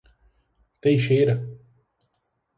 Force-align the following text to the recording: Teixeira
Teixeira 0.81 1.35